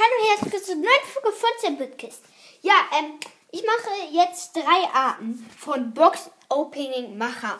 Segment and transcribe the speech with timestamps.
[0.00, 2.22] Hallo, herzlich willkommen zur neuen Folge von Simplecast.
[2.62, 3.14] Ja, ähm,
[3.50, 7.58] ich mache jetzt drei Arten von Box Opening Macher.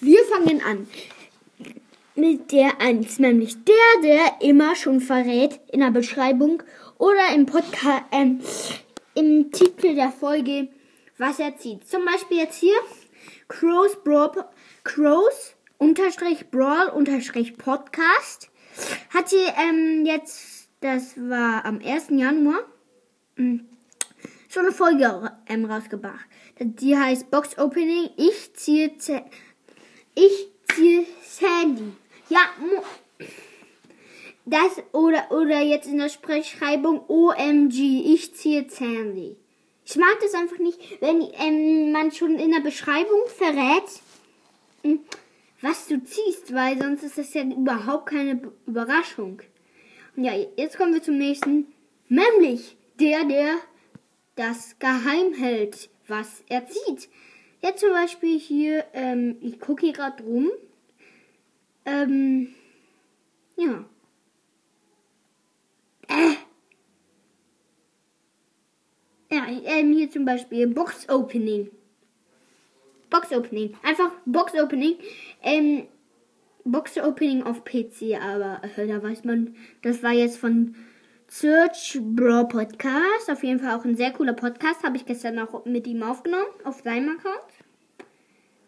[0.00, 0.88] Wir fangen an
[2.16, 6.64] mit der 1, nämlich der, der immer schon verrät in der Beschreibung
[6.98, 8.40] oder im Podcast, ähm,
[9.14, 10.66] im Titel der Folge,
[11.16, 11.88] was er zieht.
[11.88, 12.80] Zum Beispiel jetzt hier
[13.46, 14.32] Crows Brawl,
[14.82, 18.50] Crows unterstrich Brawl unterstrich Podcast
[19.10, 22.08] hat sie ähm, jetzt, das war am 1.
[22.10, 22.64] Januar,
[23.36, 23.60] mh,
[24.48, 25.06] so eine Folge
[25.68, 26.26] rausgebracht.
[26.60, 28.10] Die heißt Box Opening.
[28.16, 28.90] Ich ziehe,
[30.14, 31.92] ich ziehe Sandy.
[32.28, 32.40] Ja,
[34.44, 38.14] das oder oder jetzt in der Sprechschreibung OMG.
[38.14, 39.36] Ich ziehe Sandy.
[39.84, 43.84] Ich mag das einfach nicht, wenn ähm, man schon in der Beschreibung verrät,
[44.82, 45.00] hm,
[45.62, 49.40] was du ziehst, weil sonst ist das ja überhaupt keine Überraschung.
[50.20, 51.72] Ja, jetzt kommen wir zum nächsten,
[52.08, 53.54] nämlich der, der
[54.34, 57.08] das geheim hält, was er zieht.
[57.62, 60.50] Jetzt zum Beispiel hier, ähm, ich gucke hier gerade rum.
[61.84, 62.52] Ähm,
[63.56, 63.84] ja.
[66.08, 66.34] Äh.
[69.30, 71.70] Ja, ähm, hier zum Beispiel Box Opening.
[73.08, 73.76] Box Opening.
[73.84, 74.96] Einfach Box Opening.
[75.44, 75.86] Ähm,
[76.70, 80.74] Box Opening auf PC, aber äh, da weiß man, das war jetzt von
[81.28, 83.30] Search Bro Podcast.
[83.30, 84.82] Auf jeden Fall auch ein sehr cooler Podcast.
[84.82, 87.52] Habe ich gestern auch mit ihm aufgenommen, auf seinem Account.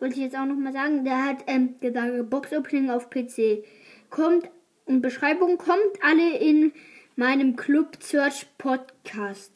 [0.00, 1.04] Wollte ich jetzt auch nochmal sagen.
[1.04, 3.64] Der hat ähm, gesagt, Box Opening auf PC.
[4.10, 4.50] Kommt
[4.84, 6.72] und Beschreibung kommt alle in
[7.16, 9.52] meinem Club Search Podcast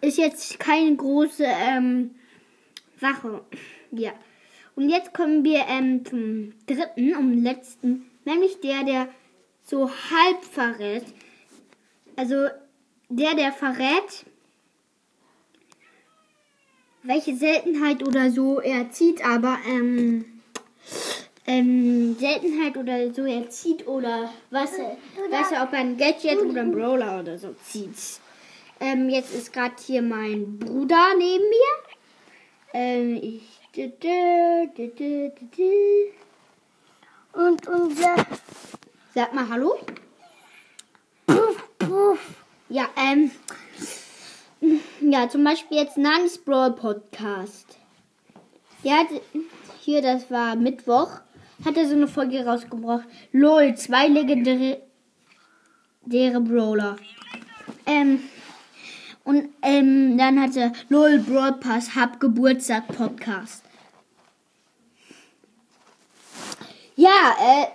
[0.00, 2.14] ist jetzt keine große ähm,
[3.00, 3.44] Sache.
[3.90, 4.12] Ja.
[4.76, 9.08] Und jetzt kommen wir ähm, zum dritten und letzten, nämlich der, der
[9.64, 11.04] so halb verrät.
[12.14, 12.46] Also
[13.08, 14.26] der, der verrät,
[17.02, 20.24] welche Seltenheit oder so er zieht, aber ähm,
[21.46, 24.72] ähm, Seltenheit oder so er zieht oder was,
[25.30, 27.96] was er, ob er ein Gadget oder ein Brawler oder so zieht.
[28.80, 31.95] Ähm, jetzt ist gerade hier mein Bruder neben mir.
[32.78, 33.42] Ähm, ich.
[37.32, 38.26] Und unser.
[39.14, 39.78] Sag mal Hallo.
[41.26, 42.44] Puff, puff.
[42.68, 43.30] Ja, ähm.
[45.00, 47.78] Ja, zum Beispiel jetzt Nanis Brawl Podcast.
[48.84, 49.06] Der hat
[49.80, 51.20] hier, das war Mittwoch,
[51.64, 53.08] hat er so eine Folge rausgebracht.
[53.32, 54.82] LOL, zwei legendäre
[56.06, 56.96] Brawler.
[57.86, 58.20] Ähm,
[59.26, 63.64] und ähm, dann hatte LOL Broadpass Hab Geburtstag Podcast.
[66.94, 67.66] Ja, äh.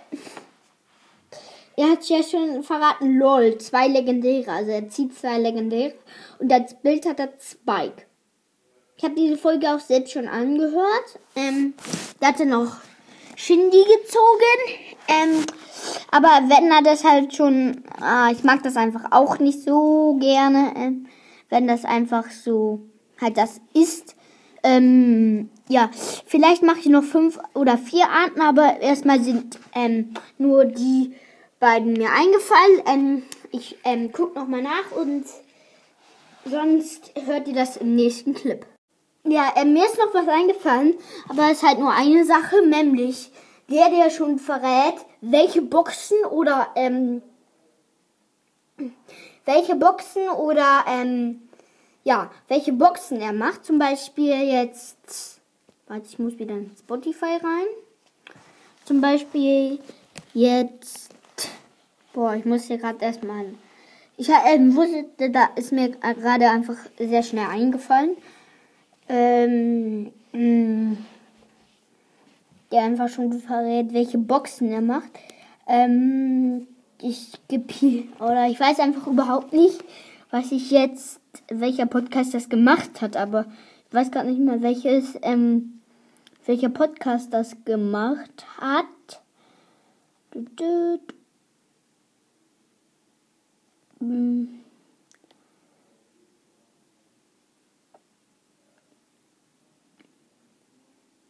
[1.76, 4.50] Er hat ja schon verraten, LOL, zwei Legendäre.
[4.50, 5.94] Also er zieht zwei Legendäre.
[6.38, 8.06] Und als Bild hat er Spike.
[8.96, 11.18] Ich habe diese Folge auch selbst schon angehört.
[11.36, 11.74] Ähm,
[12.20, 12.76] da hat er noch
[13.36, 14.90] Shindy gezogen.
[15.08, 15.44] Ähm,
[16.10, 17.84] aber wenn er das halt schon.
[18.00, 20.72] Ah, ich mag das einfach auch nicht so gerne.
[20.76, 21.06] Ähm,
[21.52, 22.80] wenn das einfach so
[23.20, 24.16] halt das ist.
[24.64, 25.90] Ähm, ja,
[26.26, 31.14] vielleicht mache ich noch fünf oder vier Arten, aber erstmal sind ähm, nur die
[31.60, 32.82] beiden mir eingefallen.
[32.86, 35.24] Ähm, ich ähm, gucke nochmal nach und
[36.46, 38.64] sonst hört ihr das im nächsten Clip.
[39.24, 40.94] Ja, äh, mir ist noch was eingefallen,
[41.28, 43.30] aber es ist halt nur eine Sache, nämlich
[43.68, 47.22] der, der schon verrät, welche Boxen oder ähm,
[49.44, 51.42] welche Boxen oder ähm,
[52.04, 53.64] ja, welche Boxen er macht.
[53.64, 55.40] Zum Beispiel jetzt,
[55.86, 57.66] warte, ich muss wieder in Spotify rein.
[58.84, 59.78] Zum Beispiel
[60.34, 61.10] jetzt,
[62.12, 63.46] boah, ich muss hier gerade erstmal,
[64.16, 68.16] ich ähm, wusste, da ist mir gerade einfach sehr schnell eingefallen.
[69.08, 70.96] Ähm, mh, mm,
[72.72, 75.10] der einfach schon verrät, welche Boxen er macht.
[75.68, 76.66] Ähm,
[77.02, 79.82] ich gebe oder ich weiß einfach überhaupt nicht,
[80.30, 83.46] was ich jetzt, welcher Podcast das gemacht hat, aber
[83.88, 85.80] ich weiß gerade nicht mehr, welches, ähm,
[86.46, 88.86] welcher Podcast das gemacht hat.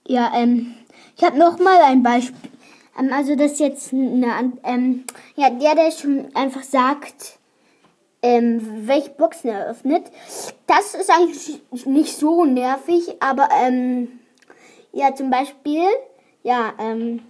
[0.07, 0.75] Ja, ähm,
[1.17, 2.52] ich habe noch mal ein Beispiel.
[2.99, 5.05] Ähm, also das jetzt eine, ähm,
[5.37, 7.39] ja, der, der schon einfach sagt,
[8.23, 10.05] ähm, welche Boxen er öffnet.
[10.67, 14.21] Das ist eigentlich nicht so nervig, aber ähm,
[14.93, 15.85] ja, zum Beispiel,
[16.43, 17.23] ja, ähm,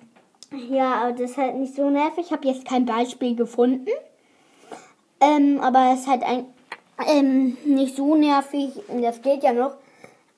[0.68, 2.26] ja, aber das ist halt nicht so nervig.
[2.26, 3.88] Ich habe jetzt kein Beispiel gefunden.
[5.20, 6.46] Ähm, aber es ist halt ein,
[7.06, 8.72] ähm, nicht so nervig.
[8.88, 9.76] Und das geht ja noch.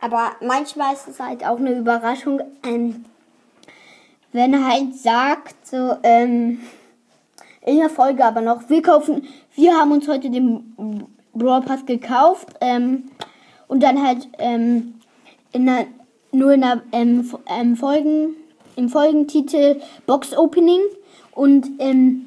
[0.01, 3.07] Aber manchmal ist es halt auch eine Überraschung, ähm,
[4.35, 6.59] wenn er halt sagt, so, ähm,
[7.65, 9.23] in der Folge aber noch, wir kaufen,
[9.55, 10.75] wir haben uns heute den
[11.33, 13.05] Brawl Pass gekauft, ähm,
[13.69, 14.95] und dann halt, ähm,
[15.53, 15.87] in der,
[16.33, 18.35] nur in der, ähm, ähm, Folgen,
[18.75, 20.81] im Folgentitel Box Opening
[21.33, 22.27] und, ähm,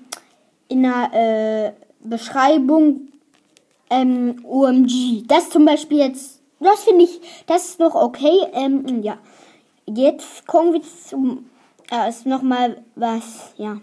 [0.69, 3.09] in der, äh, Beschreibung,
[3.89, 5.23] ähm, OMG.
[5.27, 9.17] Das zum Beispiel jetzt, das finde ich, das ist noch okay, ähm, ja.
[9.85, 11.45] Jetzt kommen wir zum
[11.91, 13.79] äh, ist nochmal was, ja.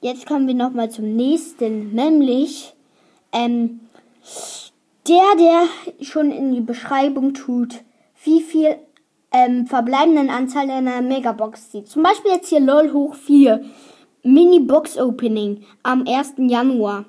[0.00, 2.74] Jetzt kommen wir nochmal zum nächsten, nämlich
[3.32, 3.80] ähm,
[5.08, 7.82] der, der schon in die Beschreibung tut,
[8.22, 8.76] wie viel
[9.32, 11.88] ähm, verbleibenden Anzahl einer Megabox sieht.
[11.88, 13.64] Zum Beispiel jetzt hier LOL hoch 4.
[14.22, 16.34] Mini Box Opening am 1.
[16.38, 17.04] Januar.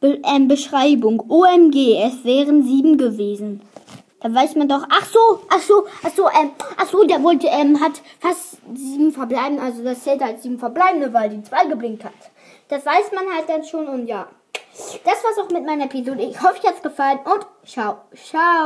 [0.00, 1.20] Be ähm, Beschreibung.
[1.28, 3.62] OMG, es wären sieben gewesen.
[4.24, 7.46] Da weiß man doch, ach so, ach so, ach so, ähm, ach so, der wollte,
[7.46, 12.04] ähm, hat fast sieben verbleiben, also das zählt als sieben verbleibende, weil die zwei geblinkt
[12.04, 12.14] hat.
[12.68, 14.26] Das weiß man halt dann schon und ja.
[15.04, 16.22] Das war's auch mit meiner Episode.
[16.22, 18.62] Ich hoffe, euch hat's gefallen und ciao, ciao.